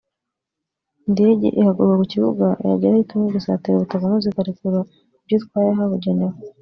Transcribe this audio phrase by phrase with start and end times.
[1.07, 4.79] Indege ihaguruka ku kibuga yagera aho itumwe igasatira ubutaka maze ikarekurira
[5.23, 6.35] ibyo itwaye ahabugenewe